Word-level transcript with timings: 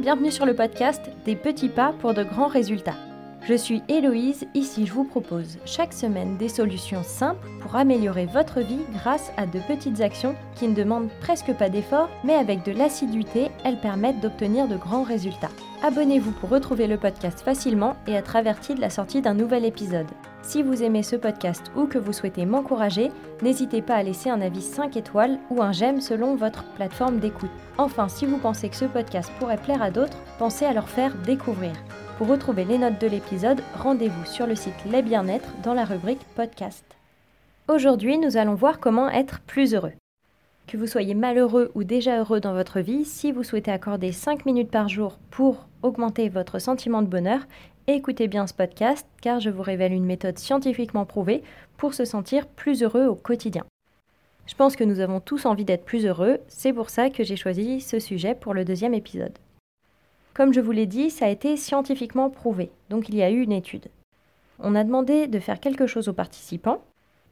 bienvenue 0.00 0.30
sur 0.30 0.46
le 0.46 0.54
podcast 0.54 1.10
Des 1.26 1.36
petits 1.36 1.68
pas 1.68 1.92
pour 1.92 2.14
de 2.14 2.24
grands 2.24 2.46
résultats. 2.46 2.96
Je 3.46 3.52
suis 3.52 3.82
Héloïse, 3.86 4.46
ici 4.54 4.86
je 4.86 4.94
vous 4.94 5.04
propose 5.04 5.58
chaque 5.66 5.92
semaine 5.92 6.38
des 6.38 6.48
solutions 6.48 7.02
simples 7.02 7.46
pour 7.60 7.76
améliorer 7.76 8.24
votre 8.24 8.60
vie 8.60 8.80
grâce 8.94 9.30
à 9.36 9.44
de 9.44 9.58
petites 9.68 10.00
actions 10.00 10.34
qui 10.54 10.68
ne 10.68 10.74
demandent 10.74 11.10
presque 11.20 11.52
pas 11.52 11.68
d'effort, 11.68 12.08
mais 12.24 12.32
avec 12.32 12.64
de 12.64 12.72
l'assiduité, 12.72 13.50
elles 13.62 13.80
permettent 13.80 14.20
d'obtenir 14.20 14.68
de 14.68 14.76
grands 14.76 15.02
résultats. 15.02 15.50
Abonnez-vous 15.82 16.32
pour 16.32 16.48
retrouver 16.48 16.86
le 16.86 16.96
podcast 16.96 17.40
facilement 17.40 17.96
et 18.06 18.12
être 18.12 18.36
averti 18.36 18.74
de 18.74 18.80
la 18.80 18.90
sortie 18.90 19.20
d'un 19.20 19.34
nouvel 19.34 19.66
épisode. 19.66 20.08
Si 20.42 20.62
vous 20.62 20.82
aimez 20.82 21.02
ce 21.02 21.16
podcast 21.16 21.70
ou 21.76 21.86
que 21.86 21.98
vous 21.98 22.14
souhaitez 22.14 22.46
m'encourager, 22.46 23.10
n'hésitez 23.42 23.82
pas 23.82 23.96
à 23.96 24.02
laisser 24.02 24.30
un 24.30 24.40
avis 24.40 24.62
5 24.62 24.96
étoiles 24.96 25.38
ou 25.50 25.62
un 25.62 25.70
j'aime 25.70 26.00
selon 26.00 26.34
votre 26.34 26.64
plateforme 26.74 27.18
d'écoute. 27.18 27.50
Enfin, 27.76 28.08
si 28.08 28.24
vous 28.24 28.38
pensez 28.38 28.68
que 28.70 28.76
ce 28.76 28.86
podcast 28.86 29.30
pourrait 29.38 29.58
plaire 29.58 29.82
à 29.82 29.90
d'autres, 29.90 30.16
pensez 30.38 30.64
à 30.64 30.72
leur 30.72 30.88
faire 30.88 31.14
découvrir. 31.26 31.72
Pour 32.16 32.28
retrouver 32.28 32.64
les 32.64 32.78
notes 32.78 33.00
de 33.00 33.06
l'épisode, 33.06 33.60
rendez-vous 33.74 34.24
sur 34.24 34.46
le 34.46 34.54
site 34.54 34.74
Les 34.90 35.02
Bien-être 35.02 35.48
dans 35.62 35.74
la 35.74 35.84
rubrique 35.84 36.26
podcast. 36.34 36.84
Aujourd'hui, 37.68 38.18
nous 38.18 38.36
allons 38.36 38.54
voir 38.54 38.80
comment 38.80 39.10
être 39.10 39.40
plus 39.40 39.74
heureux. 39.74 39.92
Que 40.66 40.76
vous 40.76 40.86
soyez 40.86 41.14
malheureux 41.14 41.70
ou 41.74 41.84
déjà 41.84 42.18
heureux 42.18 42.40
dans 42.40 42.54
votre 42.54 42.80
vie, 42.80 43.04
si 43.04 43.32
vous 43.32 43.42
souhaitez 43.42 43.72
accorder 43.72 44.12
5 44.12 44.46
minutes 44.46 44.70
par 44.70 44.88
jour 44.88 45.18
pour 45.30 45.66
augmenter 45.82 46.28
votre 46.28 46.58
sentiment 46.58 47.02
de 47.02 47.08
bonheur, 47.08 47.40
écoutez 47.86 48.28
bien 48.28 48.46
ce 48.46 48.54
podcast 48.54 49.06
car 49.20 49.40
je 49.40 49.50
vous 49.50 49.62
révèle 49.62 49.92
une 49.92 50.04
méthode 50.04 50.38
scientifiquement 50.38 51.04
prouvée 51.04 51.42
pour 51.76 51.94
se 51.94 52.04
sentir 52.04 52.46
plus 52.46 52.82
heureux 52.82 53.06
au 53.06 53.14
quotidien. 53.14 53.64
Je 54.46 54.54
pense 54.54 54.76
que 54.76 54.84
nous 54.84 55.00
avons 55.00 55.20
tous 55.20 55.46
envie 55.46 55.64
d'être 55.64 55.84
plus 55.84 56.06
heureux, 56.06 56.38
c'est 56.48 56.72
pour 56.72 56.90
ça 56.90 57.10
que 57.10 57.24
j'ai 57.24 57.36
choisi 57.36 57.80
ce 57.80 57.98
sujet 57.98 58.34
pour 58.34 58.54
le 58.54 58.64
deuxième 58.64 58.94
épisode. 58.94 59.38
Comme 60.34 60.52
je 60.52 60.60
vous 60.60 60.72
l'ai 60.72 60.86
dit, 60.86 61.10
ça 61.10 61.26
a 61.26 61.30
été 61.30 61.56
scientifiquement 61.56 62.30
prouvé, 62.30 62.70
donc 62.88 63.08
il 63.08 63.14
y 63.14 63.22
a 63.22 63.30
eu 63.30 63.42
une 63.42 63.52
étude. 63.52 63.88
On 64.58 64.74
a 64.74 64.84
demandé 64.84 65.26
de 65.26 65.38
faire 65.38 65.60
quelque 65.60 65.86
chose 65.86 66.08
aux 66.08 66.12
participants, 66.12 66.82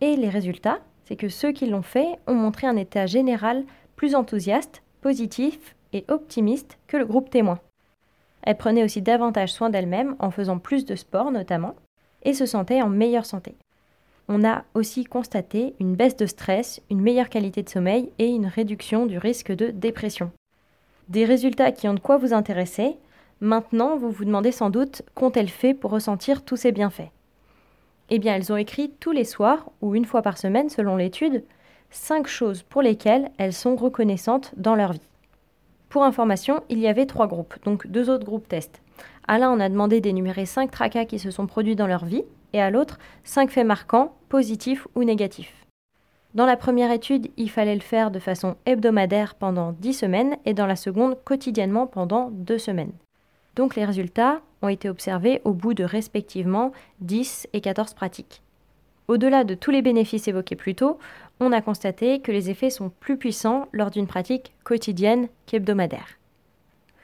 et 0.01 0.17
les 0.17 0.29
résultats, 0.29 0.79
c'est 1.05 1.17
que 1.17 1.29
ceux 1.29 1.53
qui 1.53 1.67
l'ont 1.67 1.83
fait 1.83 2.19
ont 2.27 2.35
montré 2.35 2.67
un 2.67 2.77
état 2.77 3.07
général 3.07 3.65
plus 3.97 4.15
enthousiaste, 4.15 4.83
positif 5.01 5.75
et 5.93 6.05
optimiste 6.09 6.79
que 6.87 6.97
le 6.97 7.07
groupe 7.07 7.31
témoin. 7.31 7.59
Elle 8.43 8.57
prenait 8.57 8.85
aussi 8.85 9.03
davantage 9.03 9.53
soin 9.53 9.71
d'elle-même 9.71 10.17
en 10.19 10.31
faisant 10.31 10.59
plus 10.59 10.85
de 10.85 10.95
sport 10.95 11.31
notamment 11.31 11.75
et 12.23 12.35
se 12.35 12.47
sentait 12.47 12.83
en 12.83 12.89
meilleure 12.89 13.27
santé. 13.27 13.55
On 14.29 14.45
a 14.45 14.65
aussi 14.75 15.05
constaté 15.05 15.75
une 15.81 15.95
baisse 15.95 16.17
de 16.17 16.27
stress, 16.27 16.83
une 16.91 17.01
meilleure 17.01 17.31
qualité 17.31 17.63
de 17.63 17.69
sommeil 17.69 18.13
et 18.19 18.27
une 18.27 18.47
réduction 18.47 19.07
du 19.07 19.17
risque 19.17 19.53
de 19.53 19.69
dépression. 19.69 20.31
Des 21.09 21.25
résultats 21.25 21.73
qui 21.73 21.89
ont 21.89 21.95
de 21.95 22.01
quoi 22.01 22.19
vous 22.19 22.35
intéresser. 22.35 22.99
Maintenant, 23.41 23.97
vous 23.97 24.11
vous 24.11 24.27
demandez 24.27 24.53
sans 24.53 24.69
doute 24.69 25.03
qu'ont-elles 25.15 25.49
fait 25.49 25.73
pour 25.73 25.91
ressentir 25.91 26.45
tous 26.45 26.57
ces 26.57 26.73
bienfaits 26.73 27.11
Eh 28.11 28.19
bien, 28.19 28.35
elles 28.35 28.53
ont 28.53 28.57
écrit 28.59 28.93
tous 29.01 29.13
les 29.13 29.25
soirs, 29.25 29.71
ou 29.81 29.95
une 29.95 30.05
fois 30.05 30.21
par 30.21 30.37
semaine 30.37 30.69
selon 30.69 30.97
l'étude, 30.97 31.43
cinq 31.91 32.27
choses 32.27 32.63
pour 32.63 32.83
lesquelles 32.83 33.31
elles 33.39 33.55
sont 33.55 33.77
reconnaissantes 33.77 34.53
dans 34.59 34.75
leur 34.75 34.93
vie. 34.93 35.09
Pour 35.89 36.03
information, 36.03 36.63
il 36.69 36.79
y 36.79 36.89
avait 36.89 37.07
trois 37.07 37.27
groupes, 37.27 37.55
donc 37.65 37.87
deux 37.87 38.11
autres 38.11 38.27
groupes 38.27 38.49
tests. 38.49 38.83
À 39.27 39.39
l'un, 39.39 39.51
on 39.51 39.61
a 39.61 39.69
demandé 39.69 40.01
d'énumérer 40.01 40.47
cinq 40.47 40.71
tracas 40.71 41.07
qui 41.07 41.19
se 41.19 41.31
sont 41.31 41.47
produits 41.47 41.77
dans 41.77 41.87
leur 41.87 42.05
vie, 42.05 42.25
et 42.53 42.61
à 42.61 42.71
l'autre, 42.71 42.99
cinq 43.25 43.51
faits 43.51 43.67
marquants, 43.67 44.15
positifs 44.29 44.87
ou 44.95 45.05
négatifs. 45.05 45.55
Dans 46.35 46.47
la 46.47 46.57
première 46.57 46.93
étude, 46.93 47.29
il 47.37 47.51
fallait 47.51 47.75
le 47.75 47.81
faire 47.81 48.11
de 48.11 48.19
façon 48.19 48.57
hebdomadaire 48.67 49.35
pendant 49.35 49.73
10 49.73 49.95
semaines 49.95 50.37
et 50.45 50.55
dans 50.55 50.67
la 50.67 50.77
seconde 50.77 51.17
quotidiennement 51.25 51.87
pendant 51.87 52.31
2 52.31 52.59
semaines. 52.59 52.93
Donc 53.57 53.75
les 53.77 53.85
résultats 53.85 54.41
ont 54.61 54.69
été 54.69 54.91
observés 54.91 55.41
au 55.45 55.53
bout 55.53 55.75
de 55.75 55.85
respectivement 55.85 56.73
10 57.01 57.49
et 57.55 57.61
14 57.61 57.95
pratiques. 57.95 58.43
Au-delà 59.09 59.45
de 59.45 59.55
tous 59.55 59.71
les 59.71 59.81
bénéfices 59.81 60.29
évoqués 60.29 60.55
plus 60.55 60.75
tôt, 60.75 60.99
on 61.41 61.53
a 61.53 61.61
constaté 61.61 62.21
que 62.21 62.33
les 62.33 62.51
effets 62.51 62.71
sont 62.71 62.91
plus 62.91 63.17
puissants 63.17 63.69
lors 63.73 63.91
d'une 63.91 64.07
pratique 64.07 64.55
quotidienne 64.65 65.29
qu'hebdomadaire. 65.47 66.19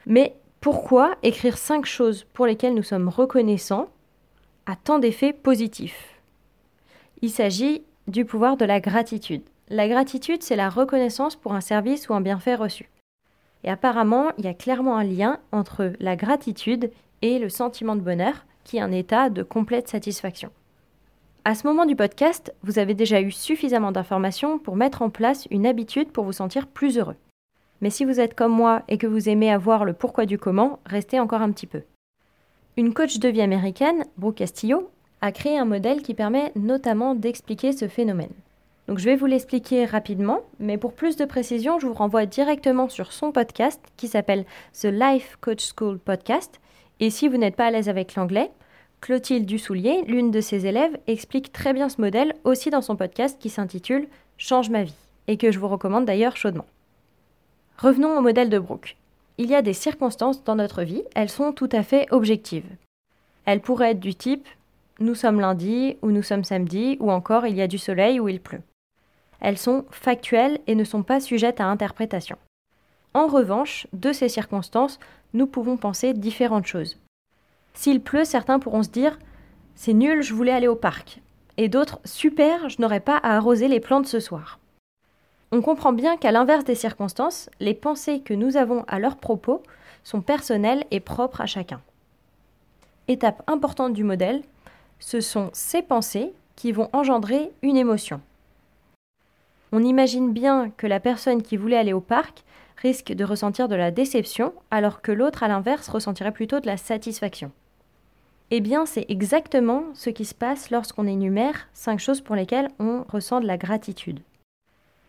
Mais 0.05 0.35
pourquoi 0.61 1.15
écrire 1.23 1.57
5 1.57 1.85
choses 1.85 2.25
pour 2.33 2.45
lesquelles 2.45 2.73
nous 2.73 2.83
sommes 2.83 3.09
reconnaissants 3.09 3.89
a 4.65 4.75
tant 4.75 4.99
d'effets 4.99 5.33
positifs? 5.33 6.19
Il 7.21 7.29
s'agit 7.29 7.83
du 8.07 8.25
pouvoir 8.25 8.57
de 8.57 8.65
la 8.65 8.79
gratitude. 8.79 9.43
La 9.69 9.87
gratitude, 9.87 10.43
c'est 10.43 10.55
la 10.55 10.69
reconnaissance 10.69 11.35
pour 11.35 11.53
un 11.53 11.61
service 11.61 12.09
ou 12.09 12.13
un 12.13 12.21
bienfait 12.21 12.55
reçu. 12.55 12.89
Et 13.63 13.69
apparemment, 13.69 14.31
il 14.37 14.45
y 14.45 14.47
a 14.47 14.53
clairement 14.53 14.97
un 14.97 15.03
lien 15.03 15.39
entre 15.51 15.93
la 15.99 16.15
gratitude 16.15 16.91
et 17.23 17.39
le 17.39 17.49
sentiment 17.49 17.95
de 17.95 18.01
bonheur, 18.01 18.45
qui 18.63 18.77
est 18.77 18.81
un 18.81 18.91
état 18.91 19.29
de 19.29 19.41
complète 19.41 19.87
satisfaction. 19.87 20.51
À 21.47 21.53
ce 21.53 21.67
moment 21.67 21.85
du 21.85 21.95
podcast, 21.95 22.55
vous 22.63 22.79
avez 22.79 22.95
déjà 22.95 23.21
eu 23.21 23.29
suffisamment 23.29 23.91
d'informations 23.91 24.57
pour 24.57 24.75
mettre 24.75 25.03
en 25.03 25.11
place 25.11 25.47
une 25.51 25.67
habitude 25.67 26.11
pour 26.11 26.23
vous 26.23 26.31
sentir 26.31 26.65
plus 26.65 26.97
heureux. 26.97 27.17
Mais 27.81 27.91
si 27.91 28.03
vous 28.03 28.19
êtes 28.19 28.33
comme 28.33 28.51
moi 28.51 28.81
et 28.87 28.97
que 28.97 29.05
vous 29.05 29.29
aimez 29.29 29.51
avoir 29.51 29.85
le 29.85 29.93
pourquoi 29.93 30.25
du 30.25 30.39
comment, 30.39 30.79
restez 30.87 31.19
encore 31.19 31.43
un 31.43 31.51
petit 31.51 31.67
peu. 31.67 31.83
Une 32.77 32.95
coach 32.95 33.19
de 33.19 33.29
vie 33.29 33.43
américaine, 33.43 34.05
Brooke 34.17 34.37
Castillo, 34.37 34.89
a 35.21 35.31
créé 35.31 35.55
un 35.55 35.65
modèle 35.65 36.01
qui 36.01 36.15
permet 36.15 36.51
notamment 36.55 37.13
d'expliquer 37.13 37.73
ce 37.73 37.87
phénomène. 37.87 38.33
Donc 38.87 38.97
je 38.97 39.05
vais 39.05 39.15
vous 39.15 39.27
l'expliquer 39.27 39.85
rapidement, 39.85 40.41
mais 40.59 40.79
pour 40.79 40.93
plus 40.93 41.15
de 41.15 41.25
précision, 41.25 41.77
je 41.77 41.85
vous 41.85 41.93
renvoie 41.93 42.25
directement 42.25 42.89
sur 42.89 43.13
son 43.13 43.31
podcast 43.31 43.79
qui 43.97 44.07
s'appelle 44.07 44.45
The 44.81 44.85
Life 44.85 45.37
Coach 45.41 45.63
School 45.77 45.99
Podcast. 45.99 46.59
Et 46.99 47.11
si 47.11 47.27
vous 47.27 47.37
n'êtes 47.37 47.55
pas 47.55 47.67
à 47.67 47.71
l'aise 47.71 47.87
avec 47.87 48.15
l'anglais, 48.15 48.49
Clotilde 49.05 49.45
Dussoulier, 49.45 50.01
l'une 50.07 50.31
de 50.31 50.41
ses 50.41 50.65
élèves, 50.65 50.97
explique 51.05 51.53
très 51.53 51.73
bien 51.73 51.89
ce 51.89 52.01
modèle 52.01 52.33
aussi 52.43 52.71
dans 52.71 52.81
son 52.81 52.95
podcast 52.95 53.37
qui 53.39 53.51
s'intitule 53.51 54.07
Change 54.39 54.71
ma 54.71 54.81
vie 54.81 54.95
et 55.27 55.37
que 55.37 55.51
je 55.51 55.59
vous 55.59 55.67
recommande 55.67 56.05
d'ailleurs 56.05 56.37
chaudement. 56.37 56.65
Revenons 57.77 58.17
au 58.17 58.21
modèle 58.21 58.49
de 58.49 58.57
Brooke. 58.57 58.97
Il 59.37 59.47
y 59.47 59.53
a 59.53 59.61
des 59.61 59.73
circonstances 59.73 60.43
dans 60.43 60.55
notre 60.55 60.81
vie, 60.81 61.03
elles 61.13 61.29
sont 61.29 61.51
tout 61.51 61.69
à 61.71 61.83
fait 61.83 62.07
objectives. 62.09 62.65
Elles 63.45 63.61
pourraient 63.61 63.91
être 63.91 63.99
du 63.99 64.15
type 64.15 64.47
nous 64.99 65.13
sommes 65.13 65.39
lundi 65.39 65.97
ou 66.01 66.09
nous 66.09 66.23
sommes 66.23 66.43
samedi 66.43 66.97
ou 66.99 67.11
encore 67.11 67.45
il 67.45 67.55
y 67.55 67.61
a 67.61 67.67
du 67.67 67.77
soleil 67.77 68.19
ou 68.19 68.27
il 68.27 68.41
pleut. 68.41 68.63
Elles 69.39 69.59
sont 69.59 69.85
factuelles 69.91 70.57
et 70.65 70.73
ne 70.73 70.83
sont 70.83 71.03
pas 71.03 71.19
sujettes 71.19 71.61
à 71.61 71.67
interprétation. 71.67 72.39
En 73.13 73.27
revanche, 73.27 73.85
de 73.93 74.11
ces 74.11 74.29
circonstances, 74.29 74.99
nous 75.35 75.45
pouvons 75.45 75.77
penser 75.77 76.13
différentes 76.13 76.65
choses. 76.65 76.97
S'il 77.75 78.01
pleut, 78.01 78.25
certains 78.25 78.57
pourront 78.57 78.81
se 78.81 78.89
dire 78.89 79.19
C'est 79.75 79.93
nul, 79.93 80.23
je 80.23 80.33
voulais 80.33 80.51
aller 80.51 80.67
au 80.67 80.75
parc. 80.75 81.21
Et 81.57 81.69
d'autres 81.69 81.99
Super, 82.03 82.69
je 82.69 82.81
n'aurais 82.81 82.99
pas 82.99 83.17
à 83.17 83.35
arroser 83.35 83.67
les 83.67 83.79
plantes 83.79 84.07
ce 84.07 84.19
soir. 84.19 84.59
On 85.51 85.61
comprend 85.61 85.93
bien 85.93 86.17
qu'à 86.17 86.31
l'inverse 86.31 86.63
des 86.63 86.75
circonstances, 86.75 87.49
les 87.59 87.73
pensées 87.73 88.21
que 88.21 88.33
nous 88.33 88.57
avons 88.57 88.83
à 88.87 88.97
leur 88.97 89.17
propos 89.17 89.61
sont 90.03 90.21
personnelles 90.21 90.83
et 90.91 90.99
propres 90.99 91.41
à 91.41 91.45
chacun. 91.45 91.81
Étape 93.07 93.43
importante 93.47 93.93
du 93.93 94.03
modèle, 94.03 94.41
ce 94.99 95.21
sont 95.21 95.49
ces 95.53 95.81
pensées 95.81 96.33
qui 96.55 96.71
vont 96.71 96.89
engendrer 96.93 97.51
une 97.61 97.77
émotion. 97.77 98.21
On 99.71 99.83
imagine 99.83 100.31
bien 100.31 100.71
que 100.77 100.87
la 100.87 100.99
personne 100.99 101.43
qui 101.43 101.57
voulait 101.57 101.77
aller 101.77 101.93
au 101.93 102.01
parc 102.01 102.43
risque 102.77 103.13
de 103.13 103.23
ressentir 103.23 103.67
de 103.67 103.75
la 103.75 103.91
déception, 103.91 104.53
alors 104.71 105.01
que 105.01 105.11
l'autre, 105.11 105.43
à 105.43 105.47
l'inverse, 105.47 105.87
ressentirait 105.89 106.31
plutôt 106.31 106.59
de 106.59 106.67
la 106.67 106.77
satisfaction. 106.77 107.51
Eh 108.51 108.61
bien, 108.61 108.85
c'est 108.85 109.05
exactement 109.09 109.85
ce 109.95 110.11
qui 110.11 110.23
se 110.23 110.35
passe 110.35 110.69
lorsqu'on 110.69 111.07
énumère 111.07 111.67
cinq 111.73 111.99
choses 111.99 112.21
pour 112.21 112.35
lesquelles 112.35 112.69
on 112.79 113.03
ressent 113.09 113.39
de 113.39 113.47
la 113.47 113.57
gratitude. 113.57 114.19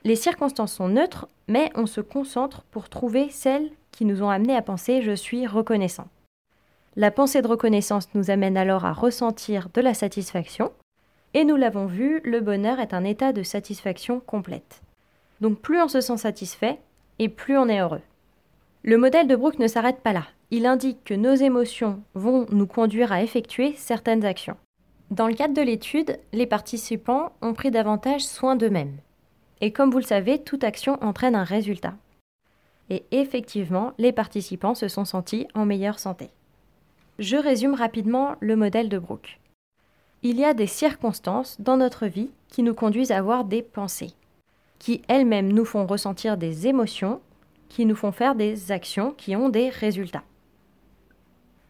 Les 0.04 0.16
circonstances 0.16 0.72
sont 0.72 0.88
neutres, 0.88 1.28
mais 1.46 1.70
on 1.74 1.86
se 1.86 2.00
concentre 2.00 2.62
pour 2.70 2.88
trouver 2.88 3.28
celles 3.30 3.70
qui 3.90 4.04
nous 4.04 4.22
ont 4.22 4.30
amené 4.30 4.56
à 4.56 4.62
penser 4.62 5.02
je 5.02 5.12
suis 5.12 5.46
reconnaissant. 5.46 6.08
La 6.96 7.10
pensée 7.10 7.42
de 7.42 7.48
reconnaissance 7.48 8.08
nous 8.14 8.30
amène 8.30 8.56
alors 8.56 8.86
à 8.86 8.92
ressentir 8.92 9.68
de 9.74 9.82
la 9.82 9.92
satisfaction, 9.92 10.72
et 11.34 11.44
nous 11.44 11.56
l'avons 11.56 11.84
vu, 11.84 12.20
le 12.24 12.40
bonheur 12.40 12.80
est 12.80 12.94
un 12.94 13.04
état 13.04 13.34
de 13.34 13.42
satisfaction 13.42 14.20
complète. 14.20 14.80
Donc 15.42 15.58
plus 15.60 15.82
on 15.82 15.88
se 15.88 16.00
sent 16.00 16.16
satisfait, 16.16 16.78
et 17.18 17.28
plus 17.28 17.58
on 17.58 17.68
est 17.68 17.80
heureux. 17.80 18.00
Le 18.82 18.96
modèle 18.96 19.28
de 19.28 19.36
Brooke 19.36 19.58
ne 19.58 19.66
s'arrête 19.66 20.00
pas 20.00 20.14
là 20.14 20.24
il 20.50 20.66
indique 20.66 21.02
que 21.04 21.14
nos 21.14 21.34
émotions 21.34 22.02
vont 22.14 22.46
nous 22.50 22.66
conduire 22.66 23.10
à 23.10 23.22
effectuer 23.22 23.74
certaines 23.76 24.24
actions. 24.24 24.56
Dans 25.10 25.26
le 25.26 25.34
cadre 25.34 25.54
de 25.54 25.62
l'étude, 25.62 26.18
les 26.32 26.46
participants 26.46 27.32
ont 27.42 27.54
pris 27.54 27.70
davantage 27.70 28.24
soin 28.24 28.56
d'eux-mêmes. 28.56 28.96
Et 29.60 29.72
comme 29.72 29.90
vous 29.90 29.98
le 29.98 30.04
savez, 30.04 30.38
toute 30.38 30.64
action 30.64 31.02
entraîne 31.02 31.34
un 31.34 31.44
résultat. 31.44 31.94
Et 32.90 33.04
effectivement, 33.10 33.92
les 33.98 34.12
participants 34.12 34.74
se 34.74 34.88
sont 34.88 35.04
sentis 35.04 35.48
en 35.54 35.64
meilleure 35.64 35.98
santé. 35.98 36.30
Je 37.18 37.36
résume 37.36 37.74
rapidement 37.74 38.36
le 38.40 38.56
modèle 38.56 38.88
de 38.88 38.98
Brooke. 38.98 39.40
Il 40.22 40.38
y 40.38 40.44
a 40.44 40.54
des 40.54 40.66
circonstances 40.66 41.60
dans 41.60 41.76
notre 41.76 42.06
vie 42.06 42.30
qui 42.48 42.62
nous 42.62 42.74
conduisent 42.74 43.12
à 43.12 43.18
avoir 43.18 43.44
des 43.44 43.62
pensées, 43.62 44.12
qui 44.78 45.02
elles-mêmes 45.08 45.52
nous 45.52 45.64
font 45.64 45.86
ressentir 45.86 46.36
des 46.36 46.66
émotions, 46.66 47.20
qui 47.68 47.86
nous 47.86 47.96
font 47.96 48.12
faire 48.12 48.34
des 48.34 48.70
actions 48.70 49.12
qui 49.12 49.34
ont 49.34 49.48
des 49.48 49.70
résultats. 49.70 50.24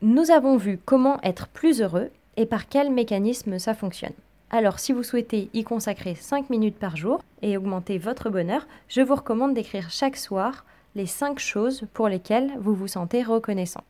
Nous 0.03 0.31
avons 0.31 0.59
vu 0.59 0.79
comment 0.85 1.19
être 1.23 1.49
plus 1.49 1.81
heureux 1.81 2.11
et 2.37 2.45
par 2.45 2.69
quel 2.69 2.91
mécanisme 2.91 3.59
ça 3.59 3.73
fonctionne. 3.73 4.13
Alors 4.51 4.79
si 4.79 4.93
vous 4.93 5.03
souhaitez 5.03 5.49
y 5.55 5.65
consacrer 5.65 6.15
5 6.15 6.51
minutes 6.51 6.79
par 6.79 6.99
jour 6.99 7.23
et 7.41 7.57
augmenter 7.57 7.97
votre 7.97 8.29
bonheur, 8.29 8.67
je 8.89 9.01
vous 9.01 9.15
recommande 9.15 9.55
d'écrire 9.55 9.89
chaque 9.91 10.19
soir 10.19 10.67
les 10.97 11.07
5 11.07 11.39
choses 11.39 11.85
pour 11.95 12.09
lesquelles 12.09 12.53
vous 12.61 12.75
vous 12.75 12.89
sentez 12.89 13.23
reconnaissant. 13.23 13.85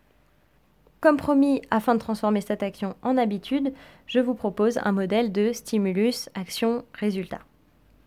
Comme 1.00 1.16
promis, 1.16 1.60
afin 1.72 1.96
de 1.96 2.00
transformer 2.00 2.40
cette 2.40 2.62
action 2.62 2.94
en 3.02 3.16
habitude, 3.16 3.72
je 4.06 4.20
vous 4.20 4.34
propose 4.34 4.78
un 4.84 4.92
modèle 4.92 5.32
de 5.32 5.52
stimulus, 5.52 6.30
action, 6.34 6.84
résultat. 6.94 7.40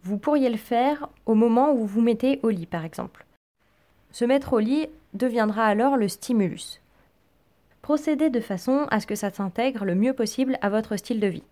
Vous 0.04 0.18
pourriez 0.18 0.50
le 0.50 0.58
faire 0.58 1.10
au 1.26 1.36
moment 1.36 1.74
où 1.74 1.80
vous 1.80 1.86
vous 1.86 2.02
mettez 2.02 2.40
au 2.44 2.50
lit, 2.50 2.66
par 2.66 2.86
exemple. 2.86 3.26
Se 4.12 4.24
mettre 4.24 4.54
au 4.54 4.60
lit 4.60 4.88
deviendra 5.14 5.66
alors 5.66 5.98
le 5.98 6.08
stimulus. 6.08 6.82
Procédez 7.82 8.30
de 8.30 8.40
façon 8.40 8.88
à 8.92 9.00
ce 9.00 9.08
que 9.08 9.16
ça 9.16 9.32
s'intègre 9.32 9.86
le 9.86 9.96
mieux 9.96 10.14
possible 10.14 10.58
à 10.62 10.70
votre 10.70 10.96
style 10.96 11.20
de 11.20 11.28
vie. 11.28 11.44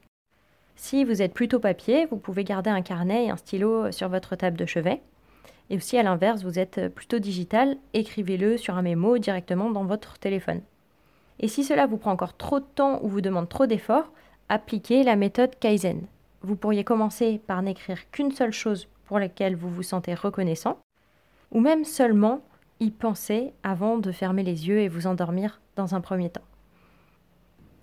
Si 0.75 1.03
vous 1.03 1.21
êtes 1.21 1.33
plutôt 1.33 1.59
papier, 1.59 2.05
vous 2.05 2.17
pouvez 2.17 2.43
garder 2.43 2.69
un 2.69 2.81
carnet 2.81 3.25
et 3.25 3.29
un 3.29 3.37
stylo 3.37 3.91
sur 3.91 4.09
votre 4.09 4.35
table 4.35 4.57
de 4.57 4.65
chevet. 4.65 5.01
Et 5.69 5.79
si 5.79 5.97
à 5.97 6.03
l'inverse, 6.03 6.43
vous 6.43 6.59
êtes 6.59 6.93
plutôt 6.93 7.19
digital, 7.19 7.77
écrivez-le 7.93 8.57
sur 8.57 8.75
un 8.75 8.83
mémo 8.83 9.17
directement 9.17 9.71
dans 9.71 9.85
votre 9.85 10.19
téléphone. 10.19 10.61
Et 11.39 11.47
si 11.47 11.63
cela 11.63 11.87
vous 11.87 11.97
prend 11.97 12.11
encore 12.11 12.37
trop 12.37 12.59
de 12.59 12.65
temps 12.75 12.99
ou 13.03 13.09
vous 13.09 13.21
demande 13.21 13.49
trop 13.49 13.65
d'efforts, 13.65 14.11
appliquez 14.49 15.03
la 15.03 15.15
méthode 15.15 15.57
Kaizen. 15.59 16.05
Vous 16.41 16.55
pourriez 16.55 16.83
commencer 16.83 17.41
par 17.47 17.61
n'écrire 17.61 18.09
qu'une 18.11 18.31
seule 18.31 18.53
chose 18.53 18.87
pour 19.05 19.19
laquelle 19.19 19.55
vous 19.55 19.69
vous 19.69 19.83
sentez 19.83 20.13
reconnaissant, 20.13 20.79
ou 21.51 21.59
même 21.59 21.83
seulement 21.83 22.41
y 22.79 22.91
penser 22.91 23.53
avant 23.63 23.97
de 23.97 24.11
fermer 24.11 24.43
les 24.43 24.67
yeux 24.67 24.79
et 24.79 24.87
vous 24.87 25.07
endormir 25.07 25.59
dans 25.77 25.95
un 25.95 26.01
premier 26.01 26.29
temps. 26.29 26.41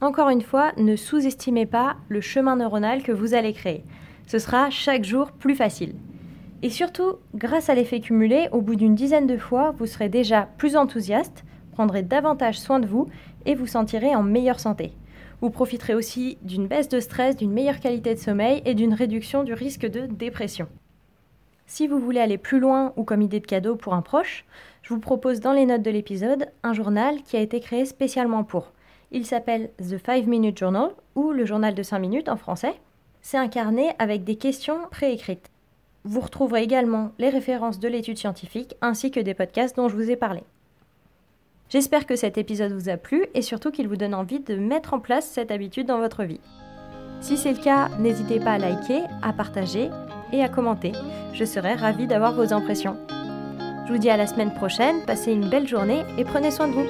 Encore 0.01 0.29
une 0.29 0.43
fois, 0.43 0.73
ne 0.77 0.97
sous-estimez 0.97 1.65
pas 1.65 1.97
le 2.09 2.21
chemin 2.21 2.57
neuronal 2.57 3.03
que 3.03 3.13
vous 3.13 3.33
allez 3.33 3.55
créer. 3.55 3.85
Ce 4.27 4.39
sera 4.39 4.69
chaque 4.69 5.05
jour 5.05 5.33
plus 5.33 5.55
facile. 5.55 5.95
Et 6.63 6.71
surtout, 6.71 7.17
grâce 7.35 7.71
à 7.71 7.75
l'effet 7.75 8.01
cumulé, 8.01 8.49
au 8.53 8.61
bout 8.61 8.77
d'une 8.77 8.95
dizaine 8.95 9.27
de 9.27 9.37
fois, 9.39 9.71
vous 9.79 9.87
serez 9.87 10.09
déjà 10.09 10.49
plus 10.59 10.77
enthousiaste, 10.77 11.45
prendrez 11.73 12.03
davantage 12.03 12.59
soin 12.59 12.81
de 12.81 12.87
vous 12.87 13.09
et 13.47 13.55
vous 13.55 13.67
sentirez 13.67 14.15
en 14.15 14.23
meilleure 14.23 14.61
santé. 14.61 14.93
Vous 15.41 15.51
profiterez 15.51 15.95
aussi 15.95 16.39
d'une 16.43 16.67
baisse 16.67 16.89
de 16.89 17.01
stress, 17.01 17.37
d'une 17.37 17.53
meilleure 17.53 17.81
qualité 17.81 18.15
de 18.15 18.21
sommeil 18.21 18.63
et 18.65 18.75
d'une 18.75 18.95
réduction 18.95 19.45
du 19.45 19.53
risque 19.53 19.87
de 19.87 20.07
dépression. 20.07 20.69
Si 21.67 21.87
vous 21.87 21.99
voulez 21.99 22.21
aller 22.21 22.39
plus 22.39 22.61
loin 22.61 22.93
ou 22.97 23.05
comme 23.05 23.23
idée 23.23 23.41
de 23.41 23.47
cadeau 23.47 23.77
pour 23.77 23.95
un 23.95 24.03
proche, 24.03 24.45
je 24.83 24.93
vous 24.93 25.01
propose 25.01 25.41
dans 25.41 25.53
les 25.53 25.67
notes 25.67 25.83
de 25.83 25.91
l'épisode 25.91 26.47
un 26.63 26.75
journal 26.75 27.23
qui 27.23 27.37
a 27.37 27.41
été 27.41 27.61
créé 27.61 27.87
spécialement 27.87 28.45
pour. 28.45 28.73
Il 29.13 29.25
s'appelle 29.25 29.71
The 29.79 30.05
5 30.05 30.27
Minute 30.27 30.59
Journal 30.59 30.91
ou 31.15 31.33
le 31.33 31.47
journal 31.47 31.75
de 31.75 31.83
5 31.83 31.99
minutes 31.99 32.29
en 32.29 32.37
français. 32.37 32.75
C'est 33.23 33.39
un 33.39 33.49
carnet 33.49 33.95
avec 33.99 34.25
des 34.25 34.37
questions 34.37 34.79
préécrites. 34.91 35.51
Vous 36.05 36.21
retrouverez 36.21 36.63
également 36.63 37.13
les 37.19 37.31
références 37.31 37.81
de 37.81 37.89
l'étude 37.89 38.19
scientifique 38.19 38.77
ainsi 38.83 39.11
que 39.11 39.21
des 39.21 39.33
podcasts 39.33 39.77
dont 39.77 39.89
je 39.89 39.97
vous 39.97 40.11
ai 40.11 40.17
parlé. 40.17 40.43
J'espère 41.71 42.05
que 42.05 42.15
cet 42.15 42.37
épisode 42.37 42.73
vous 42.73 42.91
a 42.91 42.99
plu 42.99 43.25
et 43.33 43.41
surtout 43.41 43.71
qu'il 43.71 43.89
vous 43.89 43.97
donne 43.97 44.15
envie 44.15 44.41
de 44.41 44.57
mettre 44.57 44.93
en 44.93 45.01
place 45.01 45.27
cette 45.27 45.51
habitude 45.51 45.87
dans 45.87 45.99
votre 45.99 46.25
vie. 46.25 46.41
Si 47.21 47.39
c'est 47.39 47.55
le 47.55 47.63
cas, 47.63 47.89
n'hésitez 47.99 48.39
pas 48.39 48.53
à 48.53 48.59
liker, 48.59 49.03
à 49.23 49.33
partager 49.33 49.89
et 50.33 50.43
à 50.43 50.49
commenter. 50.49 50.93
Je 51.33 51.45
serai 51.45 51.75
ravie 51.75 52.07
d'avoir 52.07 52.33
vos 52.35 52.53
impressions. 52.53 52.97
Je 53.87 53.93
vous 53.93 53.99
dis 53.99 54.11
à 54.11 54.17
la 54.17 54.27
semaine 54.27 54.55
prochaine, 54.55 55.05
passez 55.07 55.33
une 55.33 55.49
belle 55.49 55.69
journée 55.69 56.03
et 56.17 56.25
prenez 56.25 56.51
soin 56.51 56.69
de 56.69 56.73
vous. 56.73 56.87